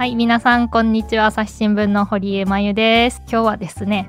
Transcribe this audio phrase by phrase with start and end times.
[0.00, 1.26] はい、皆さんこんにちは。
[1.26, 3.20] 朝日新聞の堀江真由です。
[3.30, 4.08] 今日はですね、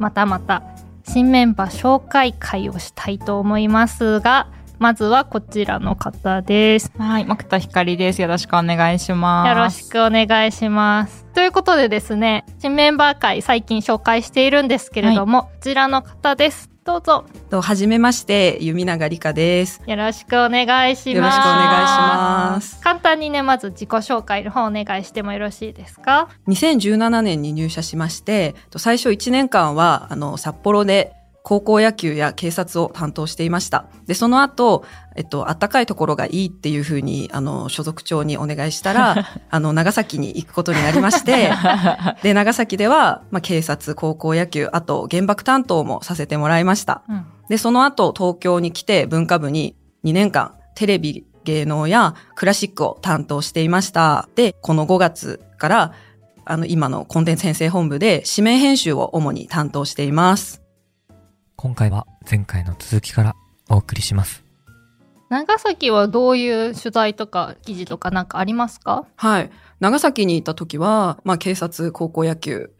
[0.00, 0.64] またまた
[1.04, 6.90] 新メンバー紹介会をしたいと思いますが、まずはこちらの方です。
[6.98, 8.20] はい、木田ひかりです。
[8.20, 9.48] よろしくお願いします。
[9.48, 11.24] よろしくお願いします。
[11.34, 16.68] ということでですね、新メンバー会最近紹介しているんですけれども、こちらの方です。
[16.88, 19.82] どうぞと、はじめまして、弓永理香です。
[19.86, 21.10] よろしくお願いします。
[21.10, 22.80] よろしくお願いします。
[22.80, 31.12] 簡単にね、まず自己紹介の方お願いしてもよろしいですか？2017年に入社しまして、と最初1年間は、あの、札幌で
[31.48, 33.86] 高校野球や警察を担当していました。
[34.06, 34.84] で、その後、
[35.16, 41.50] えっと、暖かいところがいいっていうふうに、あの、所属長にお願いしたら、 あの、長崎に行くことになりまして、
[42.22, 47.00] で、長崎では、まあ、警察、高校野球、あと、原爆担当もさせてもらいました。
[47.08, 47.24] うん。
[47.48, 54.28] で、その後、東京に来て文化部に2年間、テレビ、芸能やクラシックを担当していました。
[54.34, 55.92] で、この5月から、
[56.44, 60.67] あの、今のコンテンツ編成本部で指名編集を主に担当しています。
[61.60, 63.34] 今回は前回の続きから
[63.68, 64.44] お送りします。
[65.28, 69.06] 長崎はどういう取材とか記事とかなんかありますか？
[69.16, 69.50] はい。
[69.80, 72.70] 長崎にいた時は、まあ、警察、高校野球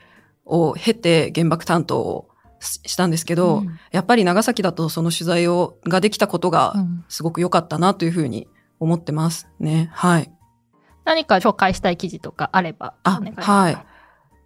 [0.44, 2.28] を経て原爆担当を
[2.60, 8.46] ししたんですけど、うんやっぱり長崎だとその取材を、ができたことがうんすごく良かったなというふうに
[8.78, 9.90] 思ってますね。
[9.92, 10.30] はい。
[11.04, 13.50] 何か紹介したい記事とかあればおあ願いします。
[13.50, 13.86] はい。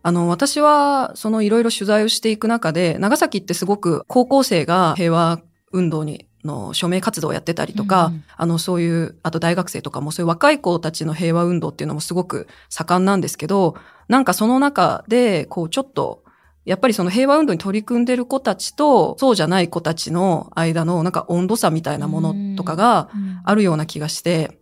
[0.03, 5.41] あの、私は、そのいろいろ取材をしていく中で、長崎ってすごく高校生が平和
[5.73, 13.77] 運動に、の署名活動をやってたりとか、うんうんあの、そういう、あと大学生とかもそういう若い子たちの平和運動っていうのもすごく盛んなんですけど、
[14.09, 16.25] なんかその中で、こう、ちょっと、
[16.65, 23.09] やっぱりその平和運動に取り組んでる子たちと、そうじゃない子たちの間の、なんか温度差みたいなものとかが、
[23.45, 24.59] あるような気がして、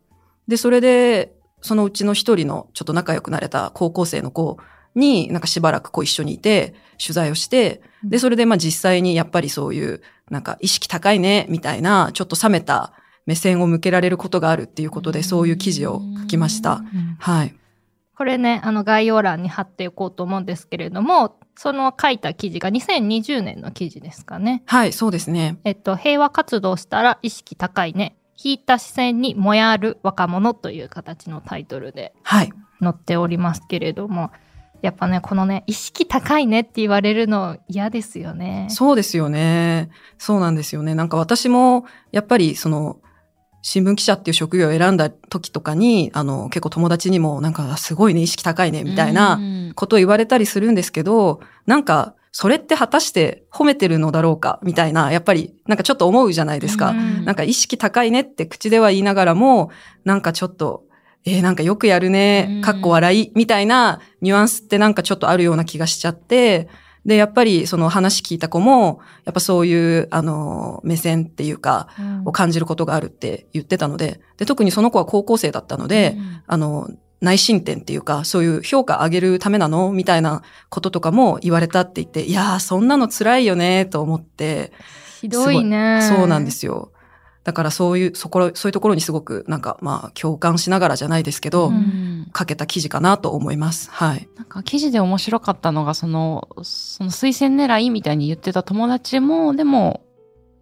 [0.48, 4.58] で、それで、そのうちの一人のちょっと仲良くなれた高校生の子
[4.94, 12.92] に、なんかしばらくこう一緒にいて、取材をして、で、それでまあ実際にやっぱりそういう、なんか意識高いね、みたいな、ちょっと冷めた
[13.26, 16.74] 目線を向けられることがあるっていうことで、そういう記事を書きました。
[16.74, 17.54] うんはい。
[18.16, 24.62] これね、あの概要欄に貼っておこうと思うんですけれども、その書いた記事が2020年の記事ですかね。
[24.66, 25.58] はい、そうですね。
[25.64, 28.16] えっと、平和活動したら意識高いね。
[28.42, 32.52] 引いた視線にもやる若者という形のタイトルではい。
[32.82, 34.30] 載っておりますけれども、
[34.82, 38.66] やっぱね、このね、意識高いねって言われるの嫌ですよね。
[38.70, 39.90] そうですよね。
[40.18, 40.94] そうなんですよね。
[40.94, 42.98] なんか私も、やっぱりその、
[43.62, 56.90] 新聞記者っていう職業を選んだ時とかに、あの、結構友達にも、なんかすごいね、意識高いね、みたいなうんことを言われたりするんですけど、なんか、それって果たして褒めてるのだろうか、みたいな、やっぱり、なんかちょっと思うじゃないですか。
[56.90, 59.70] うんなんか意識高いねって口では言いながらも、
[60.04, 60.84] なんかちょっと、
[61.24, 62.12] えーなんかよくやるうん。
[62.12, 66.68] ね、かっこ笑い、みたいなニュアンスってなんかちょっとあるような気がしちゃって、
[67.04, 72.22] で、やっぱりその話聞いた子も、やっぱそういう、あの、目線っていうか、うん。
[72.26, 76.90] を感じることがあるって言ってたので、で、特にその子は高校生だったので、あの、
[77.22, 79.92] 内申点っていうか、そういう評価上げるためなの？
[79.92, 84.72] みたいなこととかも言われたって言って、いやー、そんなの辛いよね、と思って、
[85.20, 86.00] ひどいね。
[86.02, 86.92] そうなんですよ。
[87.50, 93.90] だからそういう、そこ、そういうところにすごく、なんか、まあ、共感しながらじゃないですけど、うん書けた記事かなと思います。
[93.90, 94.28] はい。
[94.36, 100.04] なんか記事で面白かったのが、その、その推薦狙いみたいに言ってた友達も、でも、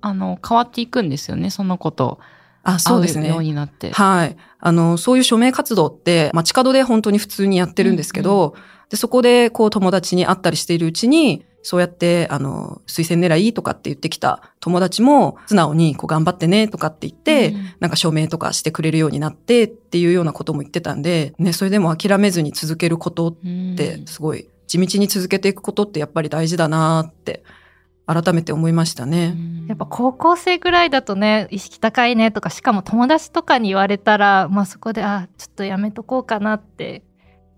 [0.00, 2.20] あの、変わっていくんですよね、その子と
[2.62, 3.42] あ、そうですねよう。
[3.42, 3.90] になって。
[3.90, 4.36] はい。
[4.58, 8.54] あの、そういう署名活動って、まあ、地下道で本当に普通にやってるんですけど、
[8.88, 17.74] で、そこで、こう、友達に会ったりしているうちに、そうやって、あの、推薦狙いとかって言ってきた友達も、素直に、こう、頑張ってね、とかって言って、うん。
[17.78, 23.74] なんか署名とかしてくれるようになってっていうようなことも言ってたんで、ね、それでも諦めずに続けることうん。
[23.74, 27.44] って、すごい、地道に続けていくことってやっぱり大事だなって、
[28.06, 29.36] 改めて思いましたね。
[29.68, 37.02] やっぱ高校生ぐらいだとね、意識高いねとか、しかも友達とかに言われたら、まあそこで、あ、ちょっとやめとこうかなって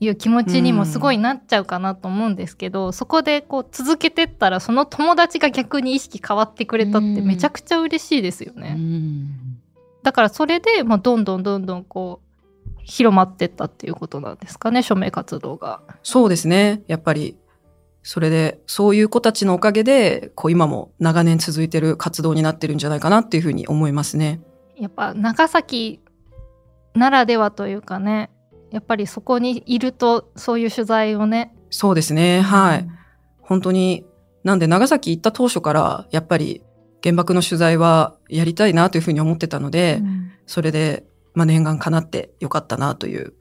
[0.00, 8.72] いう気持ちにもすごいなっちゃうかなと思うんですけど、そこでこう続けてったら、その友達が逆に意識変わってくれたってめちゃくちゃ嬉しいですようね。
[8.72, 9.28] ん
[10.02, 15.82] だからそれで、まあどんどんどんどんこう、広まってったっていうことなんですかね、署名活動が。
[16.02, 16.82] そうですね。
[16.86, 17.36] やっぱり、
[18.02, 24.40] それで、そういう子たちのおかげで、こう今も長年続いてる活動になってるんじゃないかなっていうふうに思いますね。
[24.76, 26.00] やっぱ長崎
[26.94, 28.30] ならではというかね、
[28.70, 32.40] やっぱりそこにいるとそういう取材をね、そうですね。
[32.40, 32.88] はい。
[33.40, 34.04] 本当に、
[34.44, 36.62] なんで長崎行った当初から、やっぱり
[37.02, 43.34] 原爆の取材はやりたいなというふうに思ってたので、うんそれで、まあ念願叶ってよかったなという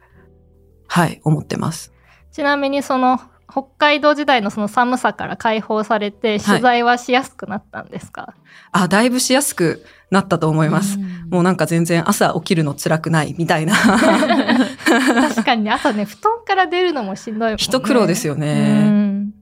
[0.90, 1.94] はい、思ってます。
[2.32, 8.36] ちなみにその北海道時代のその寒さから解放されて取材はしやすくなったんですか、
[8.72, 11.00] あ、だいぶしやすくなったと思います。
[11.00, 13.76] うんもうなんか全然朝起きるの辛くないみたいな。
[14.90, 18.90] 確かにね朝ね布団から出るのもしんどいもんね一苦労ですようね。
[18.90, 19.34] ん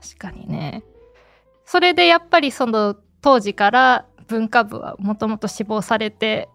[0.00, 0.82] 確かにね
[1.64, 6.48] それでやっぱりその当時から文化部はもともと志望されて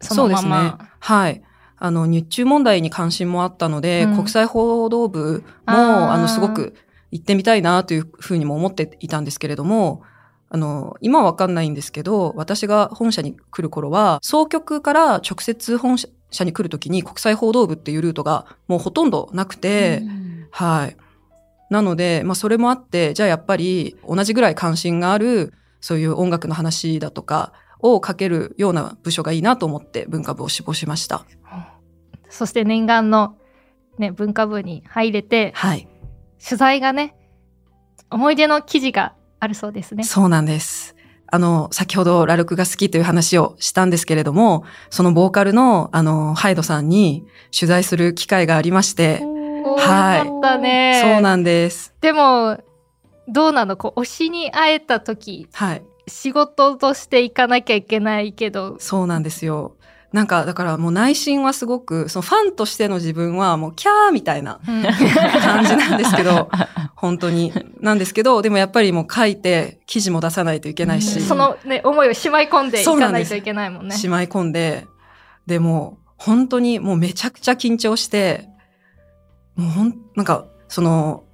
[0.00, 0.88] そのままそうですね。
[1.00, 1.42] はい。
[1.80, 6.74] あの、日中問題に関心もあったので、うん国際報道部も、あの、すごく
[7.12, 10.02] 行ってみたいなというふうにも思っていたんですけれども、
[10.50, 16.08] あの、今はわかんないんですけど、私が本社に来る頃は、総局から直接本社
[16.44, 20.96] に来るときに国際報道部っていうルートがもうほとんどなくて、うんはい。
[21.70, 31.24] なので、まあそれもあって、じゃあやっぱり同じぐらい関心がある、そういう音楽の話だとかを書けるような部署がいいなと思って文化部を志望しました。
[32.28, 33.36] そして念願の、
[33.98, 35.88] ね、文化部に入れてはい。
[36.44, 37.16] 取材がね
[38.10, 40.04] 思い出の記事があるそうですね。
[40.04, 40.96] そうなんです。
[41.30, 49.20] あの、先ほどラルクが好きという話をしたんですけれども、そのボーカルの、あの、ハイドさんに取材する機会がありまして、
[49.76, 51.00] はいよかったね。
[51.02, 51.92] そうなんです。
[52.00, 52.58] でも
[53.28, 53.76] どうなの？
[53.76, 55.82] こう推しに会えた時はい。
[56.06, 59.76] 仕事として行かなきゃいけないけどそうなんですよ。
[60.12, 64.82] なんか、だからもう内心はすごく、そのファンとしての自分はもうキャーみたいなうん。
[64.82, 66.48] 感じなんですけど、
[66.96, 67.52] 本当に。
[67.80, 73.96] なんですけど、でもやっぱりもう書いて記事も出さないといけないし、そのね思いをしまい込んでいかないといけないもんね。
[73.96, 74.86] しまい込んで、
[75.46, 78.48] でもう本当にもうめちゃくちゃ緊張して、
[79.56, 81.24] もうほん、なんかその、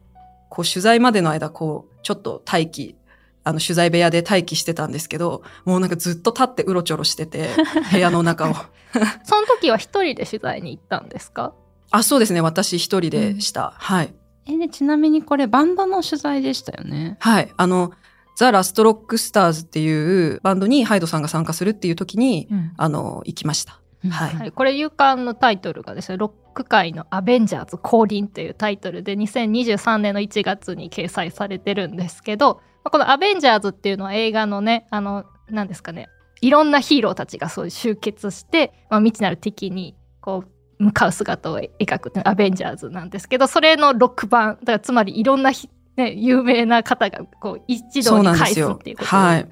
[0.50, 2.97] こう取材までの間こう、ちょっと待機、
[3.44, 7.50] あの取材部屋で待機してたんですけど、もうなんかずっと立ってうろちょろしてて、
[7.93, 8.55] 部屋の中を。
[9.25, 11.52] その時は一人で取材に行ったんですか？
[11.91, 12.41] あ、そうですね。
[12.41, 13.75] 私一人でした。
[13.76, 14.14] はい。
[14.46, 17.17] えでちなみにこれバンドの取材でしたよね？
[17.20, 17.52] はい。
[17.56, 17.93] あの、
[18.37, 23.81] ザ・ラストロックスターズっていうバンドにハイドさんが参加するっていう時に、あの、行きました。
[24.11, 36.09] はいはい、これ夕刊のタイトルがですね「ロック界のアベンジャーズ降臨」というタイトルで2023年の1月に掲載されてるんですけどまあこの「アベンジャーズ」っていうのは映画のねあの何ですかね。
[36.41, 40.45] いろんなヒーローたちがそう集結して、まあ、未知なる敵にこ
[40.79, 49.17] う向かう姿を描くアベンジャーズなんですけどそれのロック版だからつまりいろんなひ、ね、有名な方がこう一堂に会なんですっていうことで。
[49.17, 49.49] はい。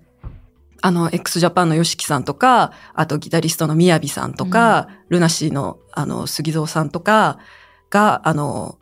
[0.85, 7.39] あの、x ジャパンの YOSHIKI さんとか、あとギタリストのみやびさんとか、ルナシーの、あの、杉蔵さんとか
[7.89, 8.79] が、あの、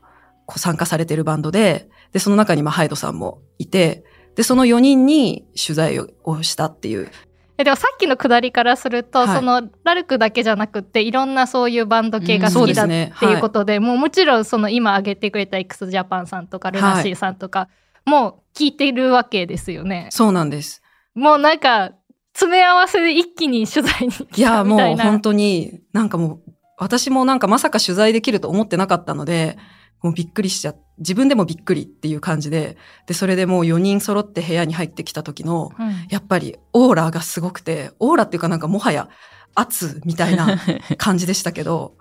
[0.47, 4.03] こう参加されてるバンドで、で、その中にまあハイドさんもいて、
[4.35, 7.11] で、その4人に取材ををしたっていう。
[7.59, 12.93] えでもさっきのくだりからすると、はいそのラルクだけじゃなくっていろんなそういうバンド系がうん好きだって
[13.27, 17.69] いうことで,、もうもちろんその今挙げてくれた x ジャパンさんとかルナシーさんとか、
[18.07, 20.09] もう聞いてるわけですよね。
[20.11, 20.83] そうなんです。
[21.15, 21.93] もうなんか
[22.33, 25.05] 詰め合わせで一気に取材に来いや、もうな。
[25.05, 29.59] 本当に、なんかもう、私もなんかまさか取材できると思ってなかったので、
[30.03, 32.77] もうびっくりしちゃ自分でもびっくりっていう感じで、
[33.07, 39.09] で、それでもう4人揃って部屋に入ってきた時の、うんやっぱりオーラがすごくて、オーラっていうかなんかもはや
[39.55, 40.59] 圧みたいな
[40.99, 41.97] 感じでしたけど、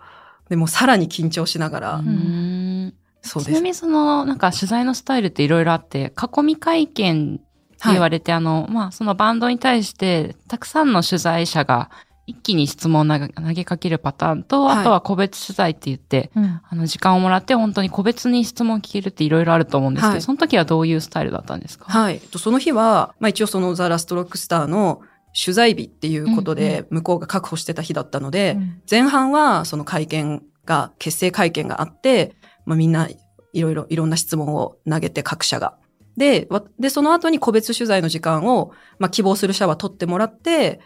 [0.49, 2.93] でもさらに緊張しながら、うん。
[3.21, 3.51] そうです。
[3.51, 3.69] ちなみ。
[3.69, 7.37] にそのなんか取材のスタイルっていろいろあって囲み会見っ
[7.77, 11.89] て言われて、あのまあそのバンドに対してたくさんの取材者が
[12.29, 14.77] 一気に質問を投げかけるパターンと、はい。
[14.79, 16.61] あとは個別取材って言ってうん。
[16.63, 20.21] あの時間をもらって本当に個別に質問を聞けるっていろいろあると思うんですけど、はい。
[20.21, 22.19] その時はどういうスタイルだったんですか、はい。
[22.19, 25.01] とその日は、まあ一応そのザ・ラストロックスターの
[25.39, 28.81] 取材日っていうことで、向こうが確保してた日だったので、うん。
[28.89, 33.09] 前半はその会見が、結成会見があって、まあみんな
[33.53, 35.75] いろいろ、いろんな質問を投げて各社が。
[36.17, 40.81] で、わで、その後に個別取材の時間を、まあ希望する社は取ってもらって、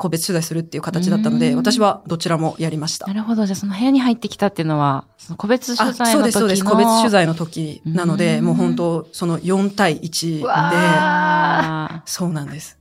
[0.00, 3.12] 個別取材するっていう形だったので、うん私はどちらもやりましたな。
[3.12, 3.44] るほど。
[3.44, 6.64] じゃあその部屋に入ってきたっていうのは、その個別取あ材の時のそうです、そうです。
[6.64, 12.78] 個別取材の時なので、うんもう本当その4対1で、そうなんです。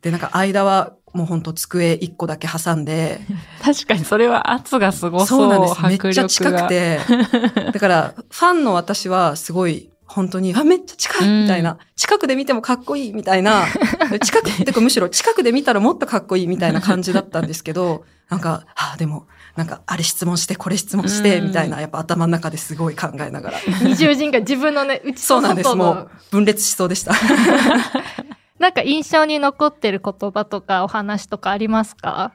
[0.00, 5.26] で、なんか間はもう本当机1個だけ挟んで、ー 確かにそれは圧がすごそう。
[5.26, 5.82] そうなんです。
[5.82, 7.00] めっ迫ちゃ近くて。
[7.72, 13.64] だから、ファンの私はすごい、本当に、あ、めっちゃ近いみたいな、うん近くで見てもかっこいいみたいな、
[14.22, 19.26] 近く、てかむしろ近くで見たらもっとかっこいいみたいな感じだったんですけど、 なんか、あ、でも、
[19.56, 23.58] なんか、あれ質問して、これ質問して、うんみたいな、やっぱ頭の中ですごい考えながら。
[23.82, 25.74] 二重人が自分のね内と そうなんです。
[25.74, 27.12] もう、分裂しそうでした。
[28.58, 32.32] なんか印象に残ってる言葉とかお話とかありますか？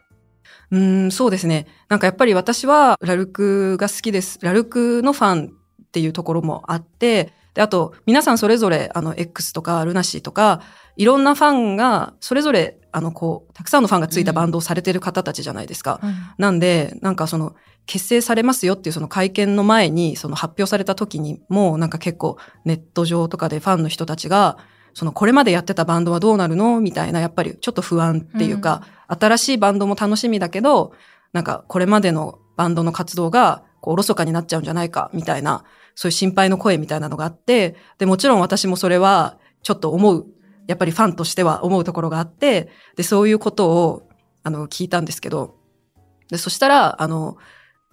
[0.72, 1.68] うーん、そうですね。
[1.90, 4.40] なんかやっぱり私はラルクが好きです。
[4.42, 10.62] ラルクのファンっていうところもあって、で、あと、皆さんそれぞれ、あの、X とか、ルナシーとか、
[10.96, 16.00] いろんなファンが、それぞれ、あの、こう、たくさんのファンがついたバンドをされてる方たちじゃないですか。
[16.38, 17.56] なんで、なんかその、
[17.88, 24.60] 結成されますよっていうその会見の前に、その発表された時にも、なんか結構ネット上とかでファンの人たちが、
[24.94, 30.94] そのこれまでやってたバンドはどうなるのみたいな、やっぱりちょっと不安っていうか、新しいバンドも楽しみだけど、
[31.34, 35.64] なんかこれまでのバンドの活動が、こう、おろそかになっちゃうんじゃないか、みたいな、
[35.98, 40.28] そういう心配の声みたいなのがあって、で、もちろん私もそれは、ちょっと思う、
[40.68, 44.08] やっぱりファンとしては思うところがあって、で、そういうことを、
[44.44, 45.56] あの、聞いたんですけど、
[46.30, 47.38] で、そしたら、あの、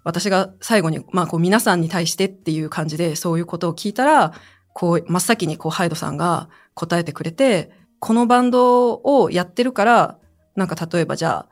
[0.04, 4.34] 私が最後に、まあ、こう、皆さんに対してっていう感じで、そういうことを聞いたら、
[4.74, 7.70] こう、真っ先に、こう、ハイドさんが答えてくれて、
[8.00, 10.18] このバンドをやってるから、
[10.56, 11.46] なんか例えばじゃ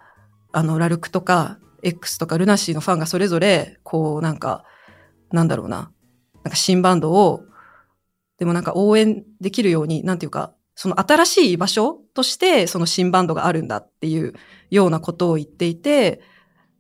[0.53, 4.65] あ、あの、ラルクとか、X とかルナシーのファンがそれぞれ、こう、なんか、
[5.33, 5.91] なんだろうな、
[6.45, 7.45] なんか新バンドを、
[8.39, 14.35] でもなんか応援できるように、なんていうか、その新しい場所として、その新バンドがあるんだっていう
[14.71, 16.21] ようなことを言っていて、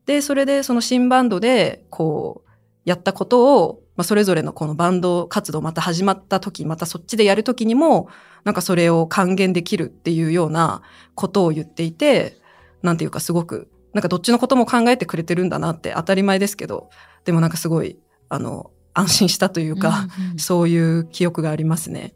[0.07, 2.50] で、それでその新バンドで、こう、
[2.85, 8.09] やったことを、まあ、それぞれのこのバンド活動また始まった時、またそっちでやる時にも、
[8.45, 10.83] なんかそれを還元できるっていうような
[11.14, 12.40] ことを言っていて、
[12.83, 16.90] なんていうかすごく、なんかどっちのことも考えてくれてるんだなって当たり前ですけど、
[17.25, 20.06] でもなんかすごい、あの、安心したというか、
[20.37, 22.14] そういう記憶がありますね。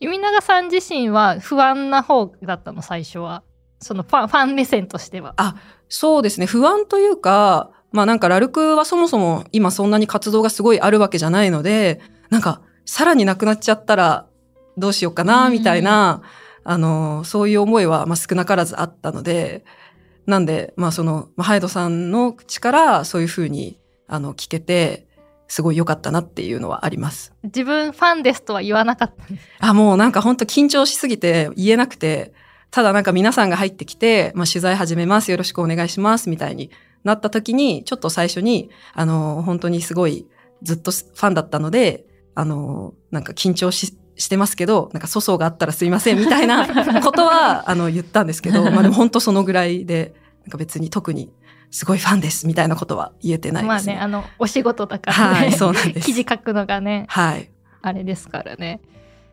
[0.00, 3.42] 弓永さん自身は不安な方だったの最初は
[3.80, 5.34] そのファンファン目線としては
[5.88, 6.46] そうですね。
[6.46, 14.26] 不安というか、まあなんかラルクはそもそも今そんなに活動がすごいあるわけじゃないので、なんかさらになくなっちゃったら
[14.76, 16.22] どうしようかな、みたいな、
[16.64, 19.64] あの、そういう思いはまあ少なからずあったので、
[20.26, 25.07] なんで、まあその、まあハイドさんの口からそういうふうに、あの、聞けて、
[25.48, 27.32] すごい良かったなっていうのはあります。
[27.42, 29.14] 自分ファンですとは言わなかっ
[29.58, 32.32] たあ、もうなんか本当緊張しすぎて言えなくて、
[32.70, 36.70] ただなんか皆さんが入ってきて、まあ取材始めます、よろしくお願いします、みたいに
[37.02, 40.26] なった時に、ちょっと最初に、あの、本当にすごい
[40.62, 51.30] ずっとファンだったので、あの、なんか緊張し、してますけど、なんか粗相があったらすいません、みたいなことは、あの、言ったんですけど、まあでも本当そのぐらいで、なんか別に特に
[51.70, 53.94] すごいファンです、みたいなことは言えてないですね。
[53.94, 56.06] まあねあのお仕事だからね、はい、そうなんです。
[56.06, 57.50] 記事書くのがねはい。
[57.82, 58.80] あれですからね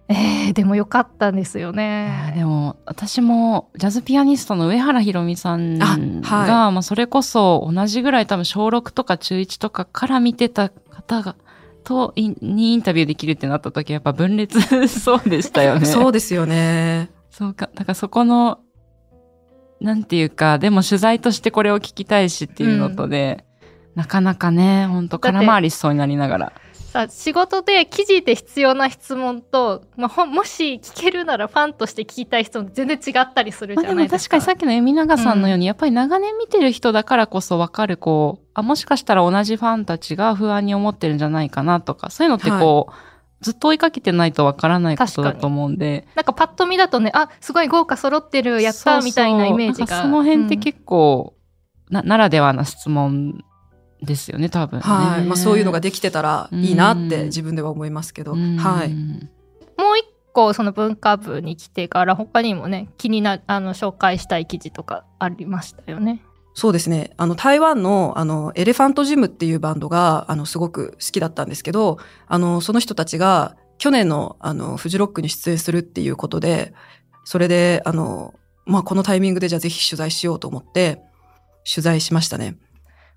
[0.07, 11.35] えー、でもよかったんですよねでも私もジャズピアニストの上原ひろみさんが、あはいまあ、それこそ同じぐらい多分小6とか中1とかから見てた方が
[11.83, 15.85] といにインタビューできるってなった時やっぱ分裂そうでしたよね。
[15.85, 17.09] そうですよね。
[17.29, 17.69] そうか。
[17.73, 18.59] だからそこの、
[19.82, 23.46] なんていうか、でも取材としてこれを聞きたいしっていうのとで、
[23.96, 26.53] なかなかね、ほんと空回りしそうになりながら。
[26.96, 34.38] さあ仕事で記事で必要な質問と、まあ、もし聞けるならファンとして聞きたい質問全然違ったりするまあでもじゃないですか。
[34.38, 42.94] 確かにさっきの弓永さんのように、やっぱり長年見てる人だからこそわかる、こう、あ、もしかしたら同じファンたちが不安に思ってるんじゃないかなとか、そういうのってこう、
[43.45, 46.07] ずっと追いかけてないとわからないことだと思うんで。
[46.15, 51.35] なんかパッと見だとねあすごい豪華揃ってるやったそうそうみたいなイメージがなんかその辺って結構、
[51.91, 53.45] な、ならではな質問
[54.01, 54.81] ですよね、多分、ね。
[54.81, 55.25] はい。
[55.25, 58.33] まあそういうのができてたらいいなってうん自分では思いますけど。
[58.33, 58.89] うんはい。
[58.89, 66.21] もう一個その文化部に来てから他にもね気になあの紹介したい記事とかありましたよね。
[66.55, 67.12] そうですね。
[67.17, 76.74] あの、台湾の、あの、 Elephant Gym っていうバンドが、あの、すごく好きだったんですけど、あの、その人たちが、去年の、あの、フジロックに出演するっていうことで、
[77.25, 78.33] それで、あの、
[78.65, 81.01] まあ、このタイミングでじゃあぜひ取材しようと思って、
[81.69, 82.57] 取材しましたね。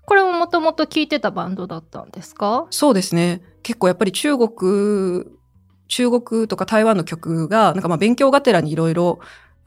[0.05, 2.67] これももともと聞いてたバンドだったんですか？
[2.71, 3.41] そうですね。
[3.63, 5.23] 結構やっぱり中国、
[5.87, 9.19] 中国とか台湾の曲が、なんかまあ勉強がてらにいろいろ、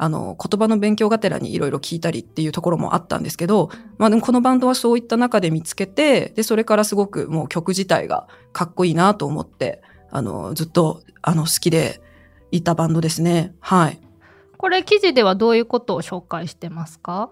[0.03, 9.81] あの、言葉の勉強がてらにいろいろ聞いたりっていうところもあったんですけど、まあでもこのバンドはそういった中で見つけて、で、それからすごくもう曲自体がかっこいいなと思って、
[10.11, 12.01] あの、ずっと、あの、好きで
[12.51, 13.55] いたバンドですね。
[13.61, 14.01] はい。
[14.59, 17.31] これ記事ではどういうことを紹介してますか？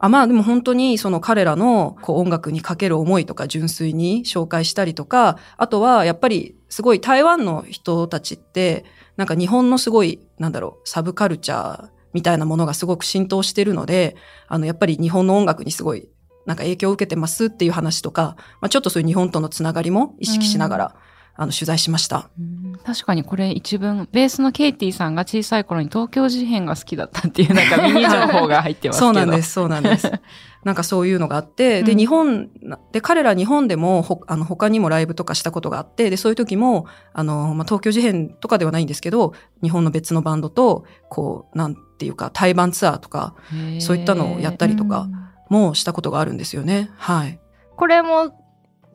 [0.00, 8.84] あまあでも本当にその彼らのこう音楽にかける思いとか純粋に紹介したりとか、あとはやっぱりすごい台湾の人たちって
[9.16, 14.16] なんか日本のすごいなんだろうサブカルチャーみたいなものがすごく浸透してるので、
[14.48, 16.08] あのやっぱり日本の音楽にすごい
[16.46, 20.96] なんか影響を受けてますっていう話とか、まあ、ちょっとそういう日本とのつながりも意識しながら、
[21.36, 22.30] あの、取材しました。
[22.38, 29.06] うん確かにこれ一文、ベースのケイティさんが小さい頃に東京事変が好きだったっていうなんかミニ情報が入ってますけど。
[29.06, 30.12] そうなんです、そうなんです。
[30.64, 32.50] なんかそういうのがあって、で、うん日本、
[32.92, 43.34] で、彼ら日本でも、ほあの、他にもライブとかしたことがあって、で、そういう時も、あの、まあ、東京事変とかではないんですけど、日本の別のバンドと、こう、なんていうか、対バンツアーとか、
[43.80, 46.90] そういったのをやったりとかうんもしたことがあるんですよね。
[46.96, 47.38] はい。
[47.76, 48.30] これも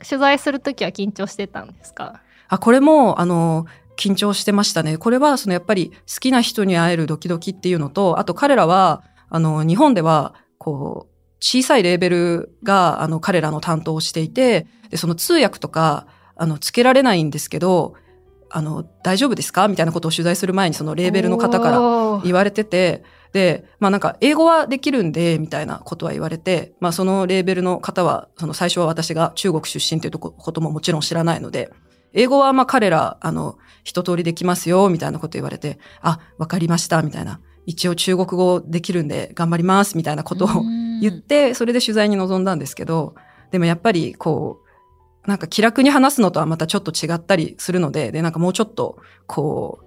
[0.08, 2.22] 取材するときは緊張してたんですか？
[2.49, 3.65] あ、これも、あの、
[3.97, 4.97] 緊張してましたね。
[4.97, 17.93] これは、そのやっぱり好きな人に会えるドキドキっていうのと、あと彼らは、あの、日本では、こう、小さいレーベルが、あの、彼らの担当をしていて、で、その通訳とか、あの、つけられないんですけど、
[18.49, 19.67] あの、大丈夫ですか？
[19.67, 31.69] みたいなことを取材する前に、そのレーベルの方から言われてて、で、まあなんか、英語はできるんで、みたいなことは言われて、まあそのレーベルの方は、その最初は私が中国出身というとこことももちろん知らないので、
[32.13, 37.39] 英語はまあ彼ら、あの、一通りできますよ、みたいなこと言われて、あ、わかりました、みたいな。
[37.65, 43.15] 一応中国語できるんで頑張ります、みたいなことをうん言って、それで取材に臨んだんですけど、
[43.51, 44.59] でもやっぱりこ
[45.25, 48.97] う、なんか気楽に話すのとはまたちょっと違ったりするので、で、なんかもうちょっと、
[49.27, 49.85] こう、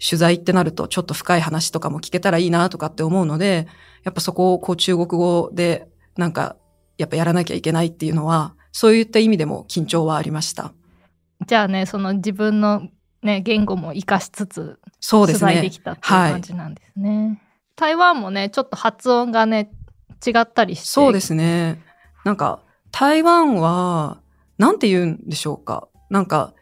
[0.00, 3.68] 取材ってなるとちょっと深い話とかも聞けたらいいなとかって思うので、
[4.02, 6.56] やっぱそこをこう中国語でなんか
[6.96, 10.72] やっぱやらなきゃいけないっていうのは、そういった意味でも緊張はありました。
[11.46, 12.88] じゃあねその自分の
[13.22, 15.54] ね言語も活かしつつ取そうですね。
[15.54, 17.42] 材できたっていう感じなんですね。
[17.76, 19.70] 台湾もねちょっと発音がね
[20.26, 21.82] 違ったりしてそうですね。
[22.24, 22.60] なんか、
[22.92, 24.20] 台湾は、
[24.58, 25.88] なんて言うんでしょうか。
[26.10, 26.54] なんか、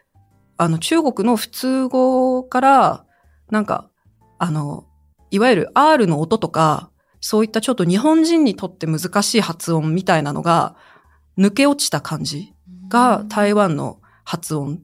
[0.57, 3.05] あの、中国の普通語から、
[3.51, 3.89] なんか、
[4.37, 4.85] あの、
[5.31, 10.75] いわゆる R の音とか、そういったちょっと日本人にとって難しい発音みたいなのが、
[11.37, 12.53] 抜け落ちた感じ
[12.87, 13.98] が台湾の
[14.29, 14.79] 発音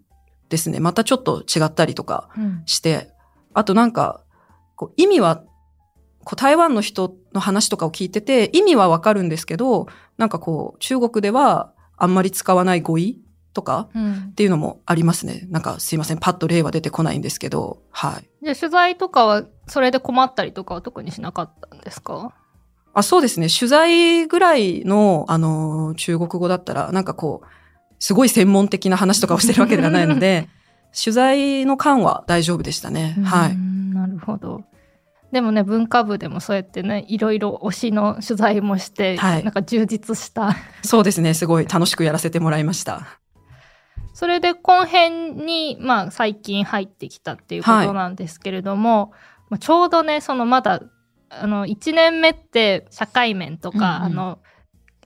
[0.50, 0.80] ですね。
[0.80, 3.12] またちょっと違ったりとかうんして、
[3.54, 4.22] あとなんか、
[4.76, 5.44] こう意味は、
[6.24, 9.86] こう台湾の人の話とかを聞いてて、意味はわかるんですけど、
[10.18, 13.20] なんかこう、中国ではあんまり使わない語彙
[13.54, 15.46] とかうんっていうのもありますね。
[15.52, 18.28] なんかすいません、パッと例は出てこないんですけど、はい。
[18.42, 22.34] じゃあ取材とかはそれで困ったりとかは特にしなかったんですか？
[22.96, 23.48] あ、そうですね。
[23.48, 27.48] 取材ぐらいの、あの、中国語だったら、なんかこう、
[28.06, 30.48] すごい専門的な話とかをしてるわけではないので、
[30.94, 33.16] 取材の間は大丈夫でしたね。
[33.24, 33.56] はうい。
[33.56, 34.64] んなるほど。
[35.32, 41.34] でもね文化部でもそうやってねいろいろ推しの取材もして、はいなんか充実したそうですね。
[41.34, 43.08] すごい楽しくやらせてもらいました。
[44.14, 49.14] それで後編に、まあ、最近入ってきたっていうことなんですけれども、
[49.50, 50.80] まあちょうどねそのまだ
[51.32, 54.40] あの1年目って社会面とか、うんうんあの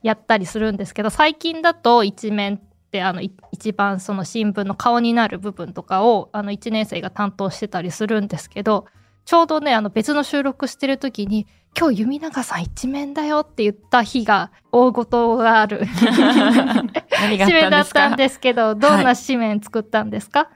[0.02, 8.86] やったりするんですけど最近だと一面ってあのい一番その新聞の顔になる部分とかをあの1年生が担当してたりするんですけど
[9.24, 11.46] ちょうどねあの別の収録してる時に
[11.78, 15.86] 「今日弓永さん一面だよ」って言った日が大事がある
[17.14, 20.50] 紙面 だったんですけどどんな紙面作ったんですか、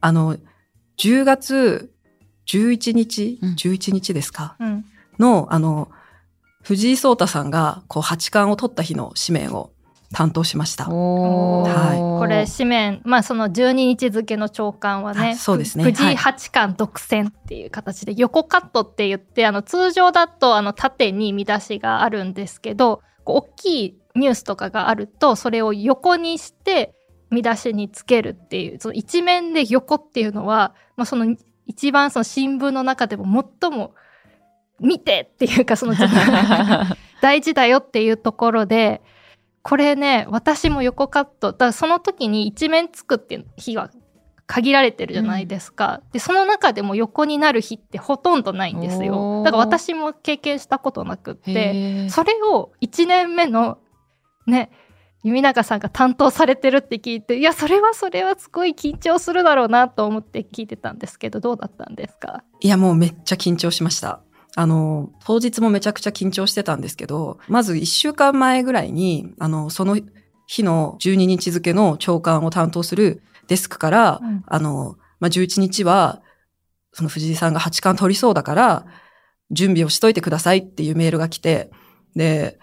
[0.00, 0.36] あの、
[0.96, 1.92] 10月
[2.46, 3.52] 11日、うん。
[3.54, 4.56] 11日ですか？
[4.58, 4.84] うん。
[5.18, 5.90] の、あの、
[6.62, 9.70] 藤井聡太さんが、こう、八冠を取った日の紙面を
[10.12, 10.84] 担当しました。
[10.84, 11.98] はい。
[11.98, 15.84] これ紙面まあその12日付の朝刊はねあそうですね。
[15.84, 16.16] 藤井はい。
[16.16, 26.94] 八冠独占っていう形で横カットって言ってあの通常だとあの縦に見出しがあるんですけどこう大きいニュースとかがあるとそれを横にして
[27.30, 31.34] 見出しにつけるっていうその一面で横っていうのは、まあ、その
[31.66, 33.94] 一番その新聞の中でも最も
[34.80, 35.94] 見てっていうかその
[37.22, 39.00] 大事だよっていうところで
[39.62, 41.52] これね私も横カット。
[41.52, 43.90] だからその時に一面つくっていう日は
[44.46, 49.44] 限られてるじゃないですか、でその中でも横になる日ってほとんどないんですおよー。
[49.44, 52.08] だから私も経験したことなくって。
[52.10, 53.78] それを1年目の
[54.46, 54.70] ね
[55.22, 62.42] 弓永さんが担当されてるって聞いていやそれはそれはすごい緊張するだろうなと思って聞いてたんですけどどうだったんですか？
[62.60, 64.20] いや、もうめっちゃ緊張しました。
[64.54, 69.98] あの、当日もめちゃくちゃ緊張してたんですけど、まず1週間前ぐらいに、あの、その
[70.46, 76.20] 日の12日付の朝刊を担当するデスクから、うんあの、まあ、11日は、
[76.92, 78.86] その藤井さんが八冠取りそうだから、
[79.50, 81.70] 準備をしといてくださいっていうメールが来て、
[82.14, 82.58] で、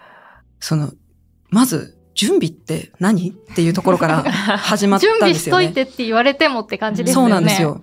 [0.60, 0.92] その、
[1.48, 3.30] まず、準備って何？
[3.30, 4.22] っていうところから
[4.58, 5.66] 始まった準んですよね。
[5.66, 7.82] 備しといてって言われてもって感じですよねそうなんですよ。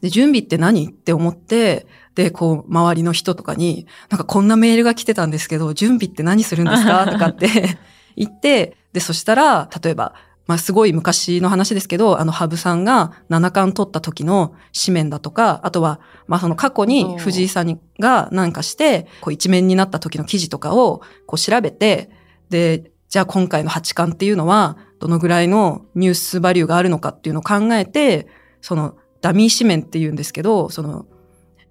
[0.00, 0.86] で、準備って何？
[0.86, 1.86] って思って、
[2.18, 7.06] で、こう、周りの人とかに、なんかこんなメールが来てたんですけど、準備って何するんですか？
[7.06, 7.78] とかって
[8.18, 10.14] 言って、で、そしたら、例えば、
[10.48, 14.52] まあすごい昔の話ですけど、あの羽生さんが七冠取った時の
[14.84, 22.10] 紙面だとか、あとは、まあその過去に藤井さんが何かして、こう一面になった時の記事とかをこう調べて、
[22.50, 28.26] で、じゃあ今回の八冠っていうのは、どのぐらいのニュースバリューがあるのかっていうのを考えて、
[28.60, 31.06] そのダミー紙面っていうんですけど、その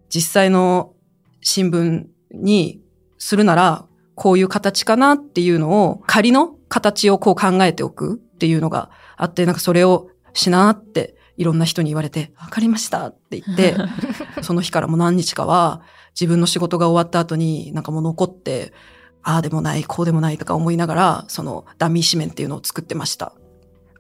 [0.10, 0.94] 実際の
[1.42, 2.82] 新聞に
[3.18, 13.76] するなら、こういう形かなっていうのを、仮の形をこう考えておくっていうのがあって、なんかそれをしなっていろんな人に言われて、わかりましたって言って、
[14.42, 15.82] その日からもう何日かは
[16.20, 18.74] 自分の仕事が終わった後になんかもう残って、
[19.24, 23.34] ああでもない、こうでもないとか思いながら、そのダミー紙面っていうのを作ってました。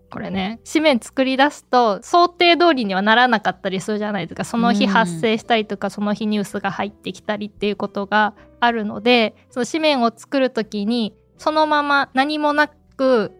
[0.09, 4.45] これね紙面作り出すと想定通りにはならなかったりするじゃないですか。
[4.45, 13.31] その日発生したりとか、その日ニュースが入ってきたりっていうことがあるのでその紙面を作る時にそのまま何もなく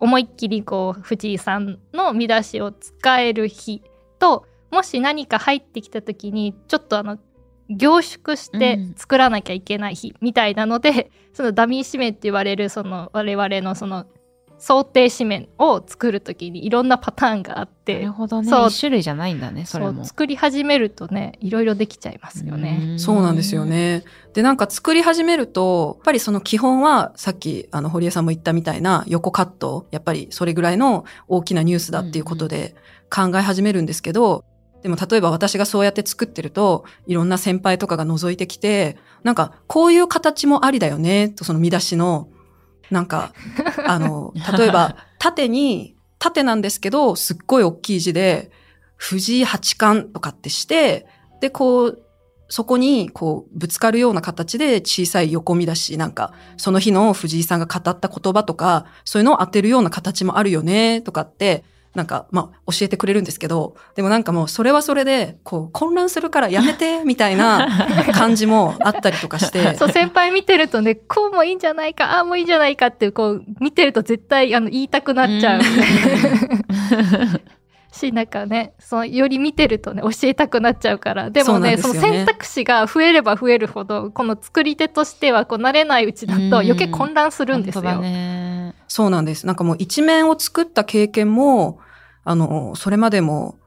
[0.00, 3.82] 思いっきりこう藤井さんの見出しを使える日
[4.18, 7.18] ともし何か入ってきた時にちょっとあの
[7.68, 14.06] 凝縮して作らなきゃいけない日みたいなので、うん、そのダミー紙面って言われるその我々のその
[14.62, 18.48] 想定紙面を作るときにいろんなパターンがあってなるほどね。
[18.48, 18.70] そう。
[18.70, 20.04] 種類じゃないんだねそれも。
[20.04, 22.94] 作り始めるとねいろいろできちゃいますよね。
[22.96, 24.04] そうなんですよね。
[24.34, 32.76] でなんか作り始めるとやっぱりその基本はさっきあの堀江さんも言ったみたいな横カットやっぱりそれぐらいの大きなニュースだっていうことで
[33.10, 34.44] 考え始めるんですけど、
[34.82, 42.28] でも例えば私がそうやって作ってると、いろんな先輩とかが覗いてきて、なんかこういう形もありだよね、とその見出しの
[42.92, 43.32] なんか、
[43.86, 48.50] あの、例えば、 縦に、縦なんですけど、すっごい大きい字で、
[48.96, 51.06] 藤井八冠とかってして、
[51.40, 52.02] で、こう、
[52.48, 67.68] そこに、こう、ぶつかるような形で小さい横見出し、なんか、その日の藤井さんが語った言葉とか、そういうのを当てるような形もあるよね、とかって、なんか、まあ、教えてくれるんですけど、でもなんかもう、それはそれで、こう、混乱するからやめて、 みたいな
[68.12, 69.76] 感じもあったりとかして。
[69.76, 75.60] そう、先輩見てるとね、こうもいいんじゃないか、ああもいいんじゃないかって、こう、見てると絶対、あの、言いたくなっちゃう。
[77.92, 81.30] し、なんかね、その、より見てるとね、教えたくなっちゃうから。
[81.30, 88.00] でもね、そ、ね、の選択肢が増えれば増えるほど、この作り手としては、こう、慣れないうちだと余計混乱するんですよ。
[88.00, 89.46] ね、そうなんです。
[89.46, 91.78] なんかもう一面を作った経験も、
[92.24, 93.58] あの、それまでも、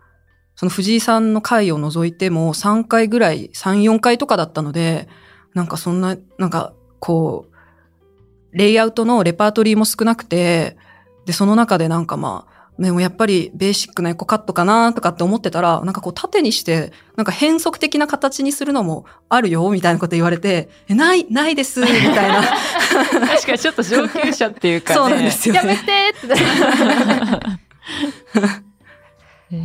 [0.56, 5.08] その藤井さんの回を除いても3回ぐらい、3、4回とかだったので、
[5.54, 10.78] なんかそんな、なんかこう、レイアウトのレパートリーも少なくて、
[11.26, 22.42] で、その中でなんかまあ、でもやっぱりベーシックなエコカットかなとかって思ってたら、なんかこう縦にして、なんか変則的な形にするのもあるよ、みたいなこと言われて、え、ない、ないです、 みたいな。
[23.28, 25.84] 確かにちょっと上級者っていうか、ね、そうなんですよ、ね、 やめて
[26.26, 26.36] って。
[29.56, 29.58] へ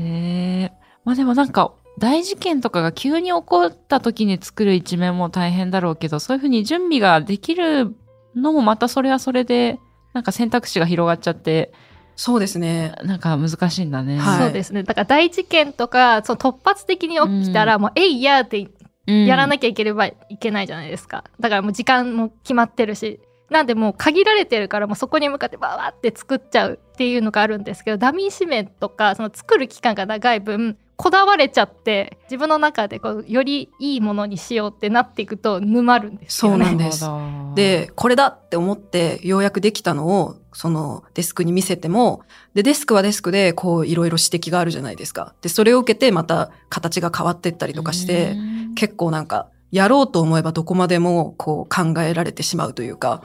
[0.70, 0.72] え。
[1.04, 7.96] まあでもなんか、大事件とかが急に起こった時に作る一面も大変だろうけど、そういうふうに準備ができる
[8.36, 9.80] のもまたそれはそれで、
[10.12, 11.72] なんか選択肢が広がっちゃって、
[12.16, 12.94] そうですね。
[13.02, 14.18] なんか難しいんだね。
[14.18, 14.82] はい、そうですね。
[14.82, 18.68] だから大事件とか、その突発的に起きたら、もう、えいやって
[19.06, 21.24] やらなきゃいければいけないじゃないですか。
[21.40, 23.20] だからもう時間も決まってるし。
[23.50, 36.64] なんでもう限られてるからもうそこに向かってバーって作っちゃうっていうのがあるんですけどダミー紙面とかその作る期間が長い分こだわれちゃって自分の中でこうよりいいものにしようってなっていくと沼るんですよね。
[36.66, 37.06] そうなんです。
[37.54, 42.20] でこれだって思ってようやくできたのをそのデスクに見せても
[42.52, 45.34] でデスクはデスクでこういろいろ指摘があるじゃないですか。
[45.40, 48.36] でそれを受けてまた形が変わっていったりとかして
[48.74, 53.22] 結構なんかやろうと思えばどこまでもこう考えられてしまうというか、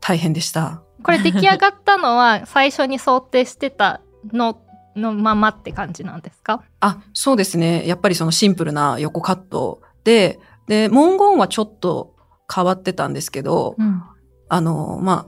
[0.00, 0.82] 大変でした。
[1.02, 4.60] これ出来上がったのは最初に想定してたの
[4.96, 6.62] のままって感じなんですか？
[6.80, 7.86] あ、そうですね。
[7.86, 12.14] やっぱりそのシンプルな横カットで、で、文言はちょっと
[12.52, 14.02] 変わってたんですけど、うん、
[14.48, 15.26] あの、まあ、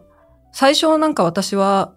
[0.52, 1.94] 最初なんか私は、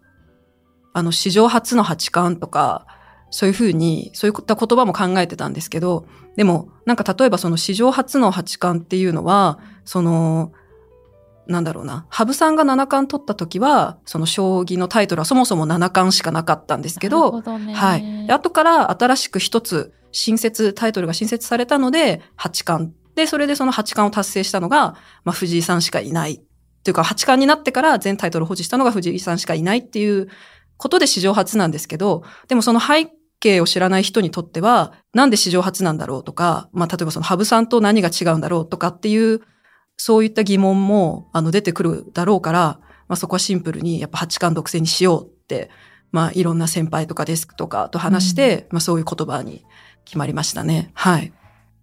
[0.94, 2.88] あの、史上初の八冠とか、
[3.30, 10.54] そういうふうに、そういった言葉も考えてたんですけど、でも、なんか例えばその史上初の八冠っていうのは、その、
[11.48, 18.32] なんだろうな、羽生さんが七冠取った時は、その将棋のタイトルはそもそも七冠しかなかったんですけど、どはい。
[18.32, 22.94] 後から新しく一つ新設、タイトルが新設されたので、八冠。
[23.16, 26.42] で、それでその八冠を達成したのが、まあ、藤井さんしかいない。
[26.84, 30.30] というか、八冠になってから全タイトルを保持したのが藤井さんしかいないっていう
[30.78, 39.42] ことで史上初なんですけど、でもその背景を知らない人にとっては、なんで史上初なんだろうとか、まあ、例えばその羽生さんと何が違うんだろうとかっていう、
[39.98, 45.70] そういった疑問も、あの、出てくるだろうから、まあ、そこはシンプルに、やっぱ八冠独占にしようっって、
[46.12, 49.66] まあいろんな先輩とかデスクとかと話して、まあそういう言葉に
[50.04, 50.92] 決まりましたね。
[50.94, 51.34] はい。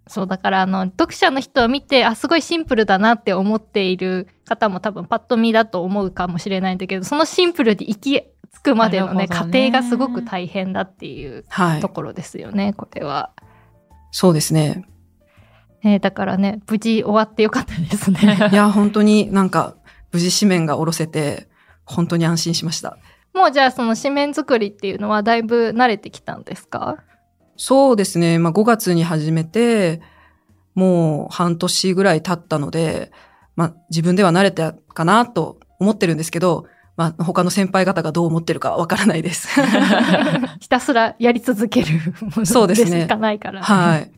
[0.07, 11.89] そうだからあの読者の人を見てあすごいシンプルだなって思っている方も多分パッと見だと思うかもしれないんだけどそのシンプルに行き着くまでのねね過程がすごく大変だっていうはいと。
[11.89, 13.31] ころですよね、これは。
[14.11, 14.85] そうですね。
[15.85, 18.39] えーだからね無事終わってよかったですね。
[18.51, 19.75] いや、本当になんか
[20.13, 21.49] 無事紙面が下ろせて、
[21.85, 22.97] 本当に安心しました。
[23.35, 26.97] もうじゃあその紙面作りっていうのはだいぶ慣れてきたんですか？
[27.57, 28.39] そうですね。
[28.39, 30.01] まあ5月に始めて、
[30.75, 33.13] もう半年ぐらい経ったので、
[33.57, 36.67] まあ自分では慣れたかなと思ってるんですけど、
[36.97, 39.49] まあ他の先輩方がどう思ってるかわからないです。
[40.61, 41.87] ひたすらやり続ける
[42.21, 44.11] ものそうですねしかないから、はい。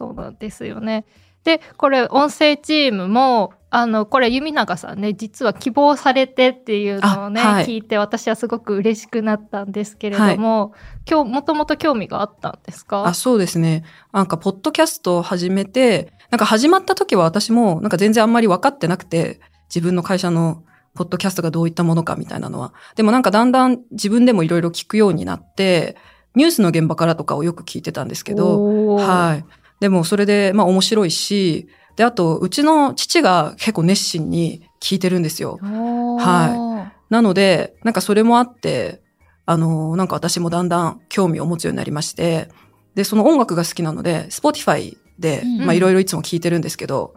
[0.00, 1.04] そうなんですよね。
[1.44, 10.72] で、これ音声チームも、あの、これ弓永さんね、実は希望されてっていうのをね、あはい聞いて私はすごく嬉しくなったんですけれども、
[11.08, 13.06] 今日もともと興味があったんですか？
[13.06, 13.84] あ、そうですね。
[14.12, 20.62] なんか、ポッドキャストを始めて、なんか始まった時は私も、なんか全然あんまり分かってなくて、自分の会社の
[20.94, 22.72] ポッドキャストがどういったものかみたいなのは。
[22.96, 25.96] でもなんかだんだん自分でもいろいろ聞くようになって、
[26.34, 29.44] ニュースの現場からとかをよく聞いてたんですけど、はい。
[29.80, 35.58] でもそれで、まあ面白いし、で、あと、うちの父が結構熱心に聞いてるんですよ。
[35.60, 39.02] はなので、なんかそれもあって、
[39.44, 42.48] あの、なんか私もだんだん興味を持つようになりまして、
[42.94, 45.66] で、その音楽が好きなので、Spotify で、うん。
[45.66, 47.14] まあいろいろいつも聞いてるんですけど、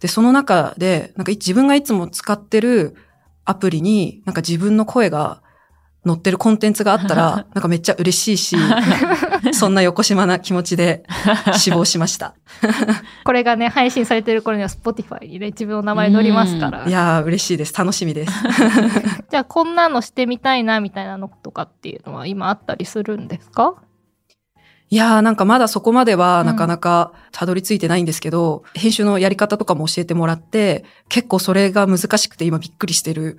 [0.00, 2.96] で、その中で、なんかい自分がいつも使ってる
[3.44, 5.42] アプリに、なんか自分の声が
[6.06, 8.56] 載ってるコンテンツがあったら、 なんかめっちゃ嬉しいし、
[9.52, 11.04] そんな横島な気持ちで
[11.56, 12.34] 死亡しました。
[13.24, 16.86] これがね、配信されてる頃には Spotify にね、自分の名前載りますから。
[16.86, 17.74] いやー、嬉しいです。
[17.74, 18.32] 楽しみです。
[19.30, 23.74] じゃあ、こんなのしてみたいな、みたいなのとかっていうのは今あったりするんですか？
[24.90, 33.38] いやーなんかまだそこまではうんなかなかたどり着いてないんですけど、編集のやり方とかも教えてもらって、結構それが難しくて今びっくりしてる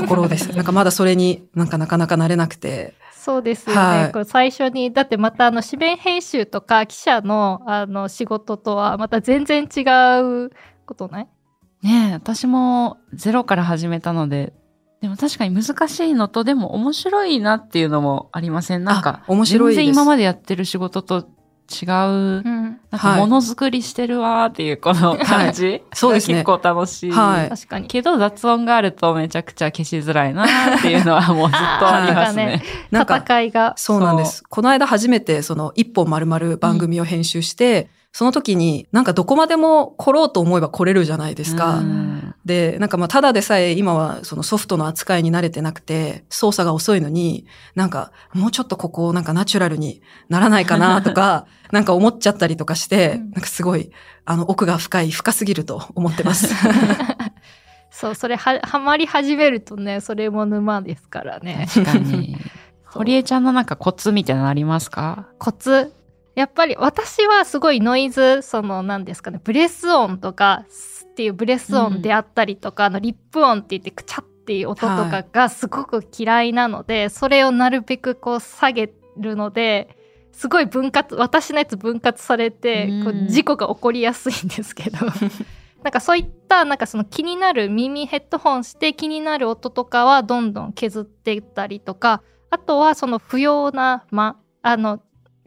[0.00, 0.48] ところです。
[0.56, 2.94] なんかまだそれになんかなかなか慣れなくて。
[3.12, 3.80] そうですよね。
[3.80, 9.80] はいこれ最初に、だってまたあの、紙面編集とか記者のあの、仕事とはまた全然違
[10.46, 10.50] う
[10.86, 11.28] ことない？
[11.82, 14.52] ねえ、私もゼロから始めたので、
[15.02, 18.84] でも確かに難しいのと、でも面白いなっていうのもありません？
[18.84, 21.28] なんかあ、面白いです全然今までやってる仕事と
[21.68, 22.42] 違う、うん。
[22.44, 27.10] なんはいかものづくりしてるわーっていうこの感じ、そうですね結構楽しい。
[27.10, 27.88] はい確かに。
[27.88, 32.62] けど雑音があるとめちゃくちゃ消しづらいなーっていうのはもうずっとありますね。
[32.90, 33.74] なんか、戦いが。
[33.76, 34.42] そうなんです。
[34.42, 41.80] この間初めてその一本丸々番組を編集して、その時になんかどこまでも来ろうと思えば来れるじゃないですか。
[41.80, 50.00] うんで、なんかまあ、ただでさえ今はそのソフトの扱いに慣れてなくて、操作が遅いのに、なんか、もうちょっとここをなんかナチュラルに
[50.30, 53.90] ならないかな とか、なんか思っちゃったりとかして、うんなんかすごい、
[54.24, 56.54] あの、奥が深い、深すぎると思ってます。
[57.90, 61.66] そう、それは、はまり始めるとね、それも沼ですからね。
[61.68, 62.38] 確かに。
[62.86, 65.26] 堀江ちゃんのなんかコツみたいなのありますか？
[65.38, 65.92] コツ？
[66.36, 70.66] やっぱり私はすごいノイズ、その何ですかね、ブレス音とか
[71.10, 79.96] っていうブレス音であったりとか、あのリップ音って言ってくちゃっていう音とかがすごく嫌いなので、それをなるべくこう下げるので、
[80.30, 84.98] すごい分割、私のやつ分割されて、こううん事故が起こりやすいんですけど。
[85.82, 95.00] なんかそういったなんかその気になる耳ヘッドホンして気になる音とかはどんどん削っていったりとかあとはその不要な間あの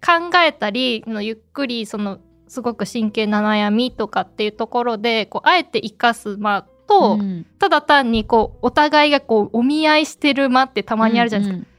[0.06, 7.46] 考えたりのゆっくりそのすごく真剣な悩みとかっていうところでこうあえて生かす間と、ん。
[7.60, 11.70] ただ単にこうお互いがこうお見合いしてる間ってたまにあるじゃないですか。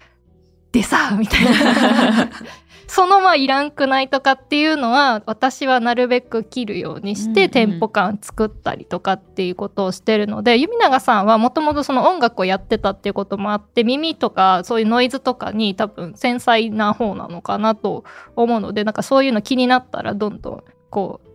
[0.73, 2.31] でさみたいな
[2.91, 18.03] そのまあいらんくないとかっていうのは私はなるべく切るようにして、テンポ感作ったりとかっていうことをしてるので弓永さんはもともとその音楽をやってたっていうこともあって耳とかそういうノイズとかに多分繊細な方なのかなと
[18.35, 21.29] 思うのでなんかそういうの気になったらどんどんこう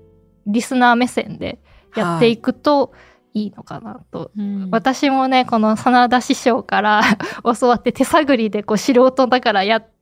[0.48, 1.60] リスナー目線で
[1.96, 2.91] やっていくと
[3.34, 4.32] いいのかなと。
[4.38, 4.70] うん。
[4.72, 7.02] 私もねこの真田師匠から
[7.60, 9.94] 教わって手探りでこう素人だからやって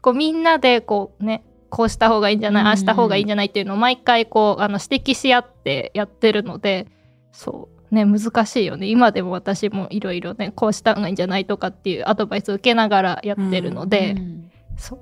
[0.00, 6.86] こうみんなでこうねこうした方がいいんじゃない、ああした方がいいんじゃないっていうのを毎回こうあの指摘し合ってやってるので
[7.32, 8.86] そうね難しいよね。
[8.86, 14.50] 今でも私もいろいろねこうした方がいいんじゃないとかっていうアドバイスを受けながらやってるので、うん。
[14.76, 15.00] そう。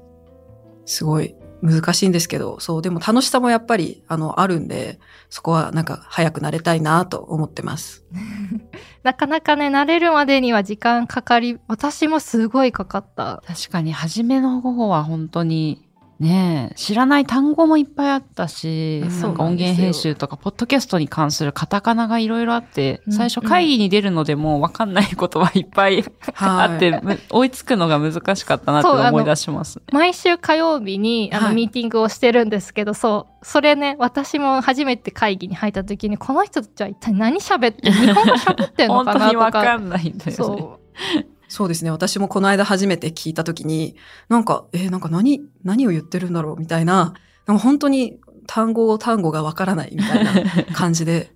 [0.87, 5.01] すごい、難しいんですけど、そう、でも楽しさもやっぱり、あの、あるんで、
[5.31, 8.05] そこはなんか早くなれたいなと思ってます。
[9.03, 13.43] なかなかね、慣れるまでには時間かかり、私もすごいかかった。
[13.47, 15.89] 確かに、初めの方は本当に、
[16.21, 26.05] ねえ、知らない単語もいっぱいあったし、うんなんか音源編集とか、ポッドキャストに関するカタカナがいろいろあって、うん最初会議に出るのでもうわかんないことはいっぱい
[26.37, 26.77] あはい。
[26.77, 29.81] って、む追いつくのが難しかったなって思い出します。
[29.93, 39.31] 毎週火曜日にあの、はいミーティングをしてるんですけど、そう、それね、私も初めて会議に入った時に、この人たちは一体何喋って、日本語喋ってんの本当かなとか。
[39.31, 41.25] にわかんないんだよね。
[41.55, 41.69] そう。
[41.69, 41.91] ですね。
[41.93, 43.95] 私もこの間初めて聞いたときに、
[44.29, 47.15] なんか、えーなんか何、何を言ってるんだろうみたいな、
[47.47, 50.33] なんか本当に単語単語がわからないみたいな
[50.75, 51.31] 感じで、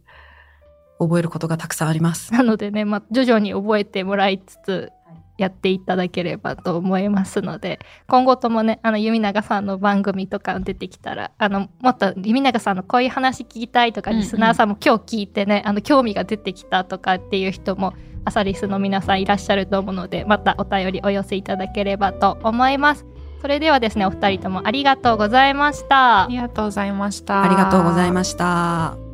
[0.99, 2.33] 覚えることがたくさんあります。
[2.33, 4.93] なのでね、まあ、徐々に覚えてもらいつつ、
[5.39, 7.79] やっていただければと思いますので、
[8.09, 17.95] 今後ともね、あの、弓永さんの番組とか出てきたら、あの、もっと弓永さんのこういう話聞きたいとか、うんうんリスナーさんも今日聞いてね、あの、興味が出てきたとかっていう人も、
[18.29, 23.05] アサリスの皆さんいらっしゃると思うので、またお便りお寄せいただければと思います。
[23.41, 26.37] それではですね、お二人ともありがとうございましたあり。
[26.37, 27.43] がとうございました。
[27.43, 29.09] ありがとうございました。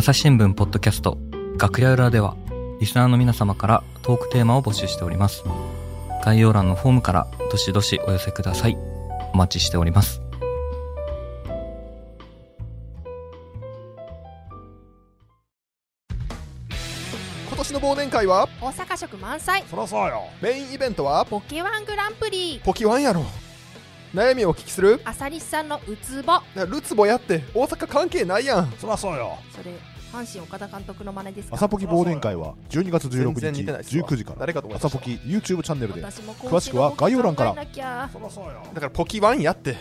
[0.00, 1.18] 朝日新聞ポッドキャスト
[1.58, 2.34] 楽屋裏では
[2.80, 5.44] リスナーの皆様からトークテーマを募集しております
[6.24, 8.78] 概要欄のフォームからどしどしお寄せください
[9.34, 10.19] お待ちしております
[18.20, 18.48] 年の忘年会は？
[18.60, 19.64] 大阪食満載。
[19.68, 20.24] そらそうよ。
[20.40, 21.24] メインイベントは？
[21.24, 22.60] ポケワングランプリ。
[22.64, 23.24] ポキワンやろ。
[24.14, 25.00] 悩みをお聞きする？
[25.04, 28.72] アサリスさんのウツボルツボやって大阪関係ないやん。
[28.72, 29.38] そらそうよ。
[29.54, 29.72] それ
[30.12, 31.56] 阪神岡田監督の真似ですか？
[31.56, 34.08] 朝ポキ忘年会は12月16全然似日てないっすわ。
[34.08, 37.50] 19時から朝ポキ YouTube チャンネルで詳しくは概要欄から。
[37.50, 38.10] 考えなきゃ。
[38.12, 38.62] そらそうよ。
[38.74, 39.76] だからポキワンやって。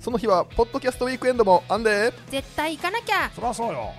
[0.00, 3.30] その日はポッドキャストウィークエンドもあんで絶対行かなきゃ。
[3.34, 3.92] そらそうよ